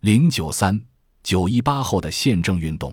[0.00, 0.80] 零九三
[1.22, 2.90] 九一八后的宪政运动，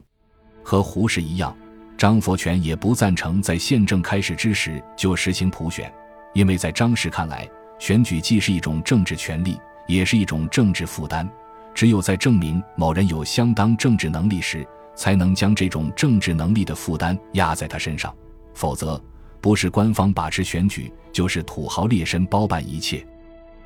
[0.61, 1.56] 和胡适一样，
[1.98, 5.89] 张佛泉也不赞成在宪政开始之时就实行普选，
[6.33, 7.49] 因为在张氏看来，
[7.79, 9.57] 选举既是一种政治权利，
[9.88, 11.25] 也是一种政治负担。
[11.73, 18.14] 只有在证明某人有相当政治能力时，才能将这种政治能力的负担压在他身上，
[18.54, 19.02] 否则，
[19.39, 23.08] 不是官方把持选举，就是土豪劣绅包办一切。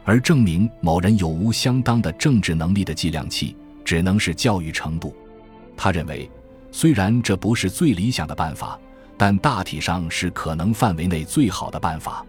[0.04, 3.56] 而证明某人有无相当的政治能力的计量器，
[3.86, 5.16] 只能是教育程度。
[5.78, 6.30] 他认为，
[6.72, 8.80] 虽然这不是最理想的办法，
[9.18, 12.26] 但大体上是可能范围内最好的办法，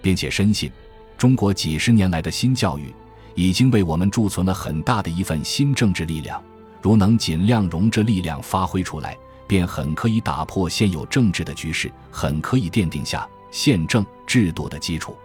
[0.00, 0.70] 并且深信，
[1.16, 2.94] 中国几十年来的新教育，
[3.34, 6.42] 已经为我们贮存了很大的一份新政治力量。
[6.80, 9.16] 如能尽量容这力量发挥出来，
[9.48, 15.16] 便很可以打破现有政治的局势，很可以奠定下宪政制度的基础。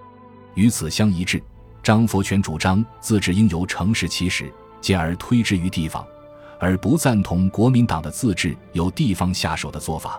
[0.56, 1.42] 与此相一致。
[1.84, 6.08] 张佛泉主张自治应由城市起始，进而推之于地方，
[6.58, 10.18] 而不赞同国民党的自治由地方下手的做法。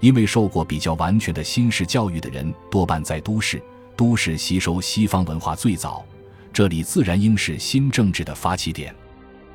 [0.00, 3.62] 因为受过比较完全的新式教育的人多半在都市，
[3.94, 6.02] 都市吸收西方文化最早，
[6.50, 8.92] 这里自然应是新政治的发起点。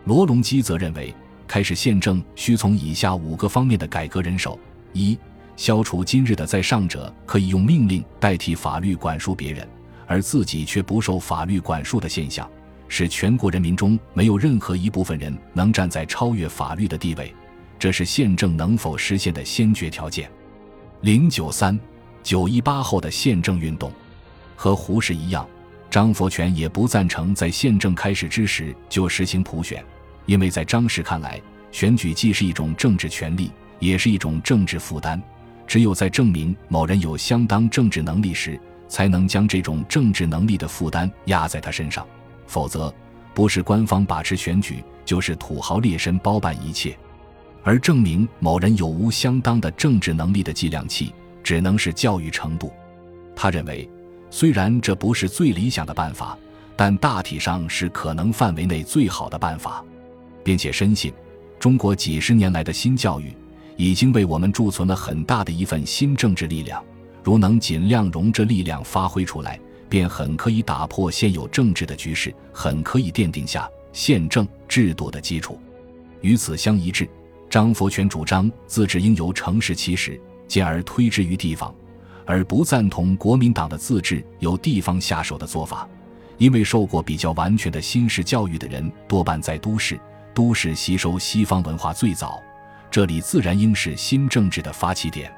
[0.05, 1.11] 罗隆基则认为，
[1.47, 4.59] 开始宪政需从以下五个方面的改革人手：
[4.93, 5.17] 一、
[5.55, 9.67] 消除今日的在上者可以用命令代替法律管束别人。
[10.07, 12.49] 而自己却不受法律管束的现象，
[12.87, 17.35] 使全国人民中没有任何一部分人能站在超越法律的地位，
[17.77, 20.31] 这是宪政能否实现的先决条件。
[21.01, 21.77] 零九三
[22.23, 23.91] 九一八后的宪政运动，
[24.55, 25.47] 和胡适一样，
[25.91, 29.83] 张佛泉也不赞成在宪政开始之时就实行普选，
[30.25, 31.39] 因为在张氏看来，
[31.71, 35.21] 选举既是一种政治权利，也是一种政治负担。
[35.67, 42.05] 只有在证明某人有相当政治能力时，才能将这种政治能力的负担压在他身上，
[42.45, 42.93] 否则，
[43.33, 46.97] 不是官方把持选举，就是土豪劣绅包办一切。
[47.63, 51.13] 而证明某人有无相当的政治能力的计量器，
[51.43, 52.71] 只能是教育程度。
[53.35, 53.89] 他认为，
[54.29, 56.37] 虽然这不是最理想的办法，
[56.75, 59.83] 但大体上是可能范围内最好的办法，
[60.43, 61.13] 并且深信，
[61.59, 63.35] 中国几十年来的新教育，
[63.75, 66.81] 已经为我们贮存了很大的一份新政治力量。
[67.27, 75.59] 如能尽量容这力量发挥出来，便很可以打破现有政治的局势，很可以奠定下宪政制度的基础。
[76.21, 77.05] 与此相一致，
[77.49, 80.17] 张佛泉主张自治应由城市起始，
[80.47, 81.75] 进而推之于地方，
[82.25, 85.85] 而不赞同国民党的自治由地方下手的做法。
[86.37, 89.99] 因为受过比较完全的新式教育的人多半在都市，
[90.33, 92.41] 都市吸收西方文化最早，
[92.89, 95.29] 这里自然应是新政治的发起点。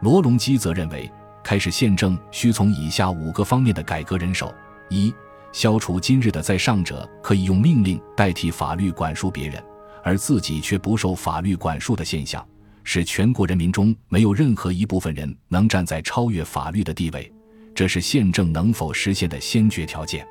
[0.00, 1.08] 罗隆基则认为。
[1.50, 4.54] 开始宪政需从以下五个方面的改革人手：
[4.88, 5.12] 一、
[5.50, 9.60] 消除今日的在上者可以用命令代替法律管束别人，
[10.04, 12.46] 而自己却不受法律管束的现象，
[12.84, 17.28] 使全国人民中没有任何一部分人能站在超越法律的地位，
[17.74, 20.24] 这是宪政能否实现的先决条件。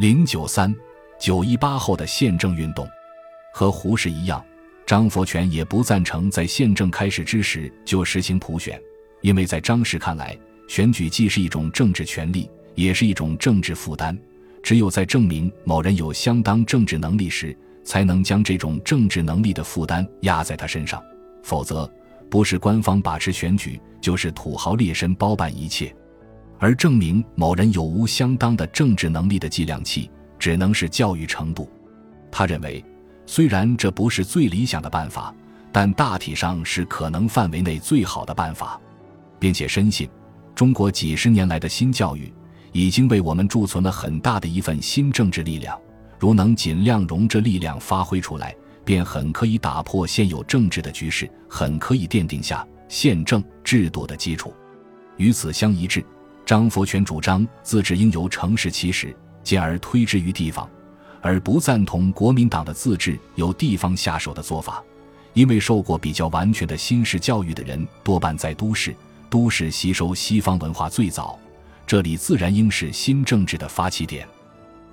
[0.00, 0.74] 零九三
[1.16, 2.84] 九一八后的宪政运动，
[3.54, 4.44] 和胡适一样，
[4.84, 8.76] 张佛泉也不赞成在宪政开始之时就实行普选。
[9.20, 10.36] 因为在张氏看来，
[10.68, 14.16] 选举既是一种政治权利，也是一种政治负担。
[14.62, 21.02] 只有在证明某人有相当政治能力时，才能将这种政治能力的负担压在他身上。
[21.42, 21.90] 否则，
[22.28, 25.94] 不是官方把持选举，就是土豪劣绅包办一切。
[26.58, 31.70] 而证明某人有无相当的政治能力的计量器，只能是教育程度。
[32.30, 32.84] 他认为，
[33.24, 35.34] 虽然这不是最理想的办法，
[35.72, 38.78] 但大体上是可能范围内最好的办法。
[39.40, 40.08] 并且深信，
[40.54, 42.32] 中国几十年来的新教育，
[42.70, 45.76] 已经为我们贮存了很大的一份新政治力量。
[46.18, 54.52] 如能尽量容这力量发挥出来，便很可以打破现有政治的局势，很可以奠定下宪政制度的基础。
[55.16, 56.04] 与此相一致，
[56.44, 60.68] 张佛泉主张自治应由城市起始，进而推之于地方，
[61.22, 64.82] 而不赞同国民党的自治由地方下手的做法。
[65.32, 68.94] 因为受过比较完全的新式教育的人多半在都市。
[69.30, 71.38] 都市吸收西方文化最早，
[71.86, 74.28] 这里自然应是新政治的发起点。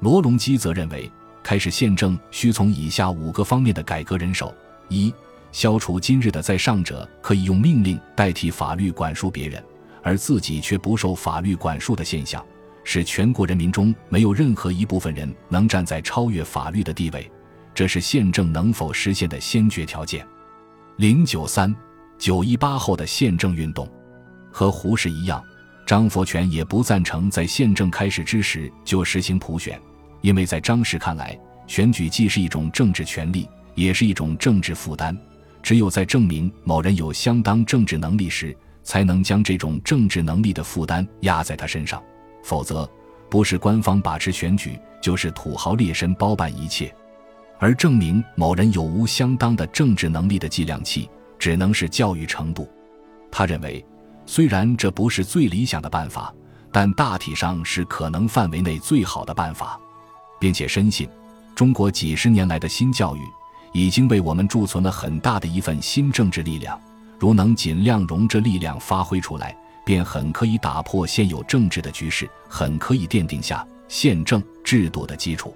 [0.01, 1.12] 罗隆基则认为，
[1.44, 4.54] 开始宪政需从以下五个方面的改革人手：
[4.89, 5.12] 一、
[5.51, 9.62] 消除今日的在上者可以用命令代替法律管束别人，
[10.04, 12.45] 而自己却不受法律管束的现象，
[12.83, 17.30] 使全国人民中没有任何一部分人能站在超越法律的地位，
[17.74, 20.24] 这是宪政能否实现的先决条件。
[20.98, 21.75] 零九三
[22.19, 23.90] 九一八后的宪政运动。
[24.57, 25.39] 和胡适一样，
[25.86, 29.80] 张佛泉也不赞成在宪政开始之时就实行普选，
[30.21, 35.15] 因为在张氏看来，选举既是一种政治权利，也是一种政治负担。
[35.62, 42.01] 只有在证明某人有相当政治能力时，才能将这种政治能力的负担压在他身上。
[42.44, 42.89] 否则，
[43.30, 46.92] 不是官方把持选举，就是土豪劣绅包办一切。
[47.59, 51.07] 而证明某人有无相当的政治能力的计量器，
[51.38, 52.68] 只能是教育程度。
[53.31, 53.86] 他认为，
[54.28, 56.32] 虽然这不是最理想的办法，
[56.72, 59.80] 但大体上是可能范围内最好的办法，
[60.40, 61.10] 并且深信，
[61.56, 63.22] 中国几十年来的新教育。
[63.74, 66.80] 已经为我们贮存了很大的一份新政治力量，
[67.20, 75.56] 如能尽量容这力量发挥出来，便很可以打破现有政治的局势，很可以奠定下宪政制度的基础。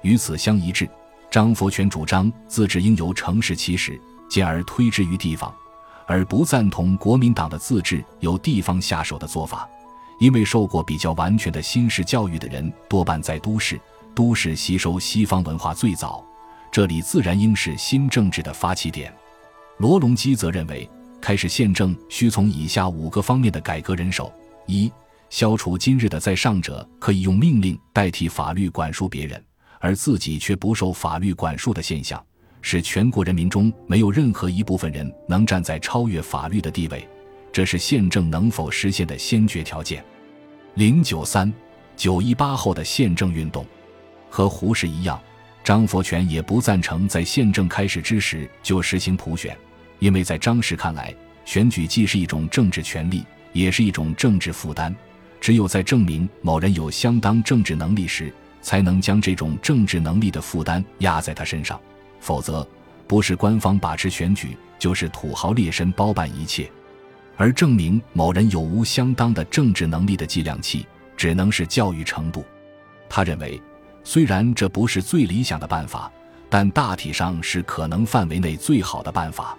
[0.00, 0.88] 与此相一致，
[1.30, 5.54] 张佛泉主张自治应由城市起始，进而推之于地方，
[6.12, 9.66] 而不赞同国民党的自治由地方下手的做法，
[10.20, 13.80] 因为受过比较完全的新式教育的人多半在都市，
[14.14, 16.22] 都市吸收西方文化最早。
[16.70, 19.10] 这里自然应是新政治的发起点。
[19.78, 20.86] 罗隆基则认为，
[21.18, 24.30] 开始宪政需从以下五个方面的改革人手：
[24.66, 24.92] 一、
[25.30, 29.42] 消除今日的在上者可以用命令代替法律管束别人，
[29.80, 32.22] 而自己却不受法律管束的现象，
[32.62, 37.06] 使全国人民中没有任何一部分人能站在超越法律的地位，
[37.52, 40.02] 这是宪政能否实现的先决条件。
[40.76, 41.52] 零九三
[41.96, 43.66] 九一八后的宪政运动，
[44.30, 45.20] 和胡适一样。
[45.64, 49.56] 张佛泉也不赞成在宪政开始之时就实行普选，
[49.98, 51.14] 因为在张氏看来，
[51.44, 54.94] 选举既是一种政治权利，也是一种政治负担。
[55.40, 61.80] 只有在证明某人有相当政治能力时，才能将这种政治能力的负担压在他身上。
[62.22, 62.66] 否则，
[63.06, 66.70] 不是官方把持选举，就是土豪劣绅包办一切。
[67.36, 70.86] 而证明某人有无相当的政治能力的计量器，
[71.16, 72.42] 只能是教育程度。
[73.10, 73.60] 他认为。
[74.04, 76.10] 虽然这不是最理想的办法，
[76.50, 79.56] 但大体上是可能范围内最好的办法，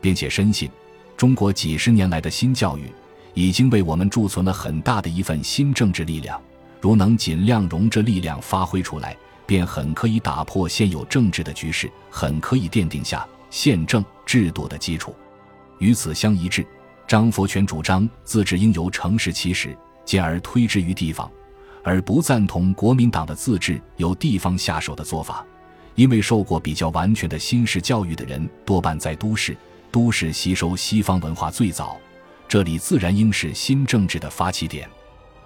[0.00, 0.68] 并且深信，
[1.16, 2.92] 中国几十年来的新教育
[3.32, 6.42] 已经为我们贮存了很大的一份新政治力量。
[6.80, 9.16] 如能尽量容这力量发挥出来，
[9.46, 15.14] 便很可以打破现有政治的局势，很可以奠定下宪政制度的基础。
[15.78, 16.66] 与此相一致，
[17.06, 21.30] 张佛泉主张自治应由城市起始，进而推之于地方。
[21.84, 25.46] 而不赞同国民党的自治由地方下手的做法，
[25.94, 29.56] 因为受过比较完全的新式教育的人多半在都市，
[29.92, 31.96] 都市吸收西方文化最早，
[32.48, 34.88] 这里自然应是新政治的发起点。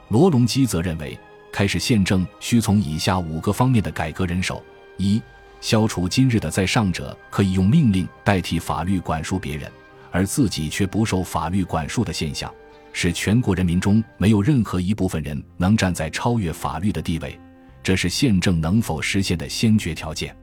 [0.08, 1.18] 罗隆基则认为，
[1.52, 4.62] 开始宪政需从以下五个方面的改革人手：
[4.96, 5.20] 一、
[5.60, 9.70] 消除今日的在上者可以用命令代替法律管束别人，
[10.10, 12.52] 而自己却不受法律管束的现象。
[12.92, 17.38] 使全国人民中没有任何一部分人能站在超越法律的地位，
[17.84, 20.36] 这是宪政能否实现的先决条件。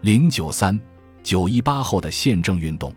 [0.00, 0.78] 零九三
[1.22, 2.92] 九一八后的宪政运动，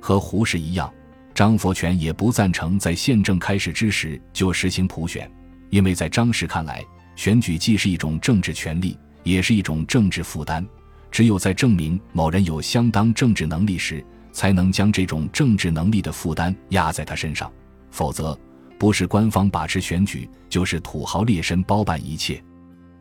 [0.00, 0.92] 和胡适一样，
[1.34, 5.28] 张佛泉也不赞成在宪政开始之时就实行普选，
[5.70, 6.84] 因为在张氏看来，
[7.16, 10.66] 选举既是一种政治权利，也是一种政治负担。
[11.10, 17.50] 只有在证明某人有相当政治能力时，才能将这种政治能力的负担压在他身上。
[17.90, 18.38] 否则，
[18.78, 22.42] 不是官方把持选举，就是土豪劣绅包办一切。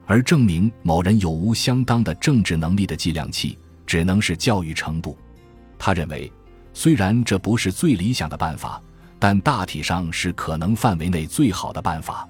[0.05, 5.15] 而证明某人有无相当的政治能力的计量器，只能是教育程度。
[5.77, 6.31] 他认为，
[6.73, 8.81] 虽然这不是最理想的办法，
[9.19, 12.27] 但大体上是可能范围内最好的办法，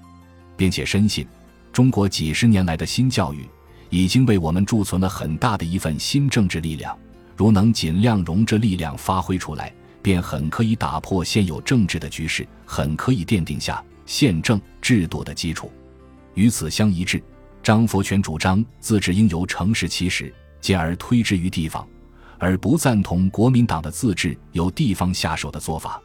[0.60, 1.25] 并且深信，
[1.72, 3.48] 中国几十年来的新教育
[3.89, 6.96] 已经为我们贮存了很大的一份新政治力量。
[7.38, 9.74] 如能尽量容这力量发挥出来。
[10.01, 15.72] 便很可以打破现有政治的局势，很可以奠定下宪政制度的基础。
[16.36, 17.22] 与此相一致，
[17.62, 21.86] 张佛泉主张自治应由城市起始，进而推之于地方，
[22.38, 26.01] 而不赞同国民党的自治由地方下手的做法，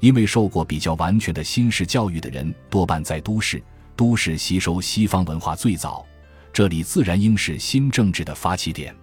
[0.00, 3.62] 因为受过比较完全的新式教育的人多半在都市，
[3.98, 6.06] 都市吸收西方文化最早，
[6.52, 8.94] 这里自然应是新政治的发起点。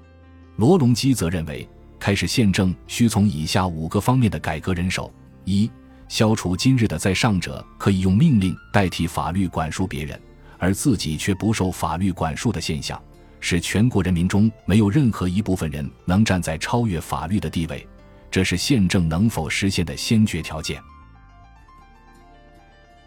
[0.56, 1.70] 罗隆基则认为。
[1.98, 5.12] 开始宪政需从以下五个方面的改革人手：
[5.44, 5.72] 一、
[6.08, 10.22] 消除今日的在上者可以用命令代替法律管束别人，
[10.60, 13.02] 而自己却不受法律管束的现象，
[13.40, 17.88] 使全国人民中没有任何一部分人能站在超越法律的地位，
[18.30, 20.80] 这是宪政能否实现的先决条件。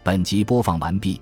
[0.03, 1.21] 本集播放完毕，